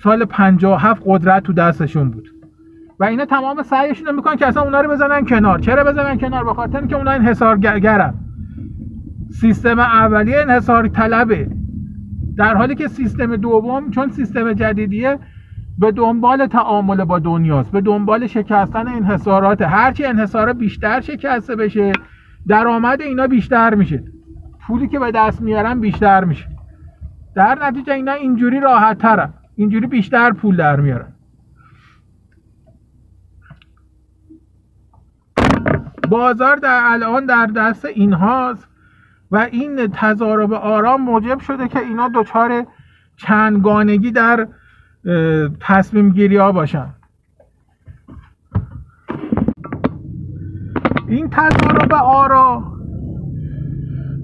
سال 0.03 0.25
57 0.25 1.03
قدرت 1.07 1.43
تو 1.43 1.53
دستشون 1.53 2.11
بود. 2.11 2.29
و 3.03 3.05
اینا 3.05 3.25
تمام 3.25 3.63
سعیشون 3.63 4.07
رو 4.07 4.13
می‌کنن 4.13 4.37
که 4.37 4.47
اصلا 4.47 4.63
اونا 4.63 4.81
رو 4.81 4.91
بزنن 4.91 5.25
کنار. 5.25 5.59
چرا 5.59 5.85
بزنن 5.85 6.19
کنار؟ 6.19 6.45
به 6.45 6.55
خاطر 6.55 6.79
اینکه 6.79 6.97
اونا 6.97 7.11
انحصارگرن 7.11 8.15
سیستم 9.41 9.79
اولیه 9.79 10.41
انحصار 10.41 10.89
طلبه 10.89 11.51
در 12.37 12.55
حالی 12.55 12.75
که 12.75 12.89
سیستم 12.89 13.37
دوم 13.37 13.91
چون 13.91 14.09
سیستم 14.11 14.53
جدیدیه 14.53 15.19
به 15.79 15.93
دنبال 15.93 16.47
تعامل 16.47 17.05
با 17.05 17.19
دنیاست. 17.19 17.73
به 17.73 17.81
دنبال 17.81 18.27
شکستن 18.27 18.89
انحصارات 18.89 19.63
هرچی 19.63 20.05
انحصار 20.05 20.53
بیشتر 20.53 21.01
شکسته 21.01 21.57
بشه 21.57 21.93
درآمد 22.49 23.01
اینا 23.01 23.27
بیشتر 23.27 23.75
میشه. 23.75 24.05
پولی 24.67 24.89
که 24.89 24.99
به 24.99 25.11
دست 25.11 25.43
میارن 25.43 25.81
بیشتر 25.81 26.25
میشه. 26.25 26.49
در 27.35 27.59
نتیجه 27.63 27.93
اینا 27.93 28.13
اینجوری 28.13 28.61
راحت 28.61 28.99
ترن 28.99 29.33
اینجوری 29.57 29.87
بیشتر 29.87 30.33
پول 30.33 30.57
در 30.57 30.81
میارن. 30.81 31.13
بازار 36.12 36.57
در 36.57 36.81
الان 36.85 37.26
در 37.26 37.47
دست 37.47 37.85
اینهاست 37.85 38.69
و 39.31 39.37
این 39.37 39.87
تضارب 39.92 40.52
آرام 40.52 41.02
موجب 41.02 41.38
شده 41.38 41.69
که 41.69 41.78
اینا 41.78 42.11
دچار 42.14 42.66
چندگانگی 43.16 44.11
در 44.11 44.49
تصمیم 45.61 46.11
گیری 46.11 46.37
ها 46.37 46.52
باشن. 46.52 46.87
این 51.09 51.28
تضارب 51.31 51.92
آرا 51.92 52.62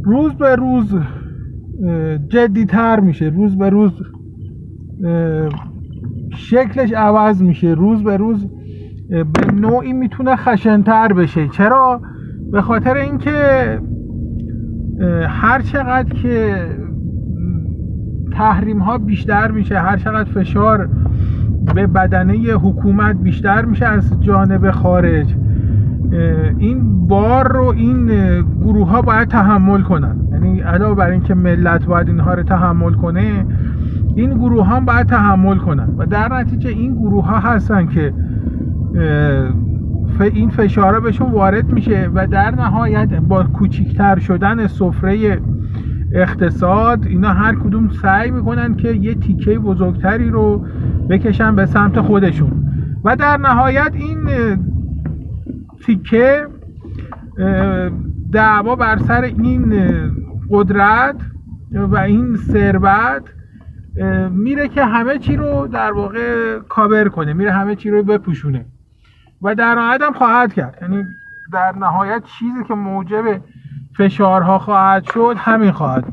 روز 0.05 0.33
به 0.35 0.57
روز 0.57 0.95
جدیتر 2.29 3.01
میشه. 3.01 3.25
روز 3.25 3.59
به 3.59 3.71
روز 3.71 3.93
شکلش 6.37 6.93
عوض 6.93 7.43
میشه. 7.43 7.69
روز 7.69 8.03
به 8.03 8.17
روز 8.17 8.47
به 9.09 9.53
نوعی 9.61 9.93
می‌تونه 9.93 10.37
خشنتر 10.37 11.13
بشه. 11.13 11.49
چرا؟ 11.49 12.01
به 12.53 12.63
خاطر 12.63 12.95
اینکه 12.95 13.33
هر 15.29 15.61
چقدر 15.63 16.15
که 16.15 16.67
تحریم 18.33 18.79
ها 18.79 18.99
بیشتر 18.99 19.51
میشه 19.51 19.79
هر 19.79 19.97
چقدر 19.97 20.31
فشار 20.31 20.89
به 21.75 21.87
بدنه 21.87 22.35
حکومت 22.35 23.17
بیشتر 23.17 23.65
میشه 23.65 23.87
از 23.87 24.21
جانب 24.21 24.71
خارج 24.71 25.35
این 26.59 27.07
بار 27.07 27.53
رو 27.53 27.65
این 27.65 28.07
گروه 28.61 28.91
ها 28.91 29.03
باید 29.03 29.29
تحمل 29.29 29.83
کنن. 29.83 30.17
یعنی 30.33 30.61
علاوه 30.61 30.95
بر 30.95 31.11
اینکه 31.11 31.35
ملت 31.35 31.87
باید 31.87 32.09
اینها 32.09 32.35
رو 32.35 32.43
تحمل 32.43 32.93
کنه 32.93 33.47
این 34.15 34.35
گروه 34.35 34.67
ها 34.67 34.81
باید 34.81 35.07
تحمل 35.07 35.57
کنن. 35.57 35.89
و 35.97 36.07
در 36.07 36.33
نتیجه 36.33 36.71
این 36.71 36.95
گروه 36.95 37.27
ها 37.27 37.39
هستن 37.39 37.87
که 37.87 38.13
این 40.21 40.51
فشارا 40.51 41.01
بهشون 41.01 41.33
وارد 41.33 41.73
میشه 41.73 42.11
و 42.15 42.27
در 42.27 42.51
نهایت 42.51 43.09
با 43.09 43.43
کوچیکتر 43.45 44.19
شدن 44.19 44.67
سفره 44.67 45.41
اقتصاد 46.13 47.07
اینا 47.07 47.29
هر 47.29 47.55
کدوم 47.55 47.89
سعی 47.89 48.31
می‌کنن 48.31 48.77
که 48.77 48.93
یه 48.93 49.15
تیکه 49.15 49.59
بزرگتری 49.59 50.31
رو 50.31 50.67
بکشن 51.11 51.57
به 51.57 51.67
سمت 51.67 52.01
خودشون. 52.01 52.65
و 53.05 53.17
در 53.17 53.37
نهایت 53.37 53.93
این 53.95 54.19
تیکه 55.87 56.47
دعوا 58.33 58.77
بر 58.77 58.99
سر 58.99 59.23
این 59.23 59.75
قدرت 60.51 61.17
و 61.73 61.97
این 61.97 62.37
ثروت 62.37 63.23
میره 64.31 64.69
که 64.69 64.85
همه 64.85 65.19
چی 65.19 65.37
رو 65.37 65.67
در 65.67 65.93
واقع 65.93 66.59
کاور 66.69 67.09
کنه 67.09 67.33
میره 67.33 67.53
همه 67.53 67.77
چی 67.77 67.91
رو 67.91 68.03
بپوشونه. 68.03 68.67
و 69.43 69.55
در 69.55 69.75
نهایت 69.75 70.03
هم 70.03 70.13
خواهد 70.13 70.53
کرد. 70.53 70.79
یعنی 70.83 71.07
در 71.53 71.75
نهایت 71.81 72.23
چیزی 72.25 72.65
که 72.69 72.75
موجب 72.75 73.25
فشارها 73.97 74.59
خواهد 74.59 75.05
شد 75.05 75.35
همین 75.39 75.73
خواهد 75.73 76.05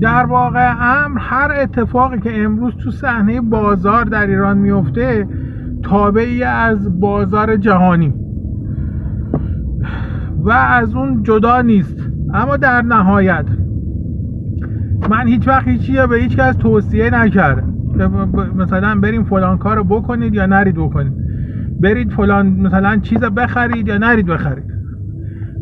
در 0.00 0.26
واقع 0.26 0.72
امر 0.80 1.18
هر 1.20 1.52
اتفاقی 1.52 2.20
که 2.20 2.44
امروز 2.44 2.74
تو 2.76 2.90
صحنه 2.90 3.40
بازار 3.40 4.04
در 4.04 4.26
ایران 4.26 4.58
میفته 4.58 5.28
تابعی 5.82 6.42
از 6.42 7.00
بازار 7.00 7.56
جهانی. 7.56 8.14
و 10.44 10.50
از 10.50 10.94
اون 10.94 11.22
جدا 11.22 11.60
نیست. 11.60 11.96
اما 12.34 12.56
در 12.56 12.82
نهایت 12.82 13.46
من 15.10 15.26
هیچ 15.26 15.48
وقت 15.48 15.68
هیچی 15.68 16.06
به 16.06 16.18
هیچ 16.18 16.36
کس 16.36 16.56
توصیه 16.56 17.10
نکردم. 17.10 17.69
مثلا 18.56 19.00
بریم 19.00 19.24
فلان 19.24 19.58
کار 19.58 19.76
رو 19.76 19.84
بکنید 19.84 20.34
یا 20.34 20.46
نرید 20.46 20.74
بکنید. 20.74 21.12
برید 21.80 22.10
فلان 22.12 22.46
مثلا 22.46 22.96
چیز 22.96 23.18
بخرید 23.18 23.88
یا 23.88 23.98
نرید 23.98 24.26
بخرید. 24.26 24.64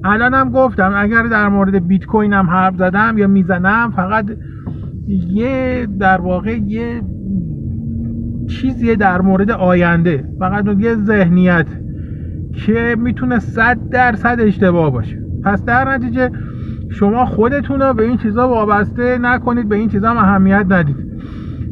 الان 0.04 0.34
هم 0.34 0.50
گفتم 0.50 0.92
اگر 0.96 1.22
در 1.22 1.48
مورد 1.48 1.88
بیت 1.88 2.04
کوین 2.04 2.32
هم 2.32 2.50
حرف 2.50 2.76
زدم 2.76 3.18
یا 3.18 3.26
می‌زنم 3.26 3.92
فقط 3.96 4.26
یه 5.08 5.88
در 6.00 6.20
واقع 6.20 6.58
یه 6.58 7.02
چیزیه 8.48 8.96
در 8.96 9.20
مورد 9.20 9.50
آینده. 9.50 10.24
فقط 10.38 10.66
یه 10.78 10.94
ذهنیت 10.94 11.66
که 12.52 12.96
می‌تونه 12.98 13.38
صد 13.38 13.78
درصد 13.90 14.40
اشتباه 14.40 14.92
باشه. 14.92 15.22
پس 15.44 15.64
در 15.64 15.94
نتیجه 15.94 16.30
شما 16.90 17.24
خودتون 17.26 17.80
رو 17.80 17.94
به 17.94 18.02
این 18.02 18.16
چیزا 18.16 18.48
وابسته 18.48 19.18
نکنید 19.18 19.68
به 19.68 19.76
این 19.76 19.88
چیزا 19.88 20.10
اهمیت 20.10 20.66
ندید. 20.68 21.07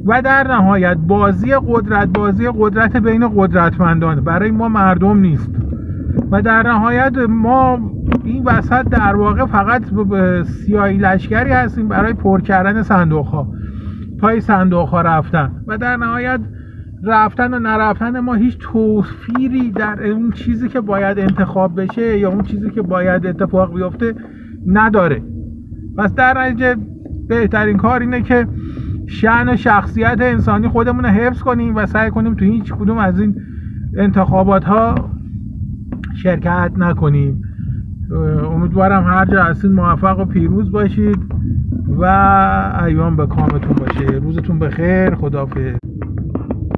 و 0.07 0.23
در 0.23 0.49
نهایت 0.49 0.97
بازی 0.97 1.55
قدرت 1.69 2.09
بازی 2.09 2.49
قدرت 2.59 2.97
بین 2.97 3.29
قدرتمندان. 3.37 4.21
برای 4.21 4.51
ما 4.51 4.69
مردم 4.69 5.19
نیست. 5.19 5.51
و 6.31 6.43
در 6.43 6.63
نهایت 6.63 7.19
ما 7.29 7.81
این 8.25 8.45
وسط 8.45 8.89
در 8.89 9.17
واقع 9.17 9.47
فقط 9.47 9.83
سیاهی 10.45 10.99
لشکری 10.99 11.51
هستیم 11.51 11.89
برای 11.89 12.13
پر 12.13 12.41
کردن 12.41 12.83
صندوق 12.83 13.27
ها 13.27 13.49
پای 14.21 14.41
صندوق 14.41 14.89
ها 14.89 15.01
رفتن. 15.01 15.53
و 15.67 15.79
در 15.79 15.97
نهایت 15.97 16.41
رفتن 17.05 17.55
و 17.55 17.59
نرفتن 17.59 18.21
ما 18.21 18.35
هیچ 18.35 18.59
توفیری 18.61 19.71
در 19.71 20.07
اون 20.07 20.31
چیزی 20.31 20.69
که 20.69 20.81
باید 20.81 21.19
انتخاب 21.19 21.81
بشه 21.81 22.19
یا 22.19 22.31
اون 22.31 22.43
چیزی 22.43 22.71
که 22.71 22.83
باید 22.83 23.27
اتفاق 23.27 23.75
بیفته 23.75 24.15
نداره. 24.67 25.23
پس 25.99 26.15
در 26.15 26.39
نتیجه 26.39 26.77
بهترین 27.29 27.77
کار 27.77 28.01
اینه 28.01 28.23
که 28.23 28.47
شعن 29.07 29.49
و 29.49 29.57
شخصیت 29.57 30.17
انسانی 30.21 30.69
خودمون 30.69 31.05
رو 31.05 31.11
حفظ 31.11 31.41
کنیم 31.41 31.77
و 31.77 31.87
سعی 31.87 32.11
کنیم 32.11 32.35
تو 32.35 32.45
هیچ 32.45 32.73
کدوم 32.73 32.99
از 32.99 33.21
این 33.21 33.37
انتخابات 33.97 34.65
ها 34.65 34.95
شرکت 36.15 36.73
نکنیم. 36.77 37.43
امیدوارم 38.51 39.05
هر 39.05 39.25
جا 39.25 39.45
هستید 39.45 39.71
موفق 39.71 40.21
و 40.21 40.25
پیروز 40.25 40.73
باشید 40.73 41.19
و 41.89 42.05
ایام 42.85 43.17
به 43.17 43.27
کامتون 43.27 43.73
باشه. 43.73 44.07
روزتون 44.07 44.59
بخیر. 44.59 45.15
خدافظ 45.15 45.86